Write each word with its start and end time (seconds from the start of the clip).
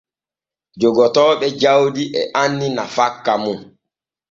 Jogotooɓe 0.79 1.47
jawdi 1.61 2.03
e 2.19 2.21
anni 2.41 2.67
nafakka 2.77 3.33
mum. 3.43 3.59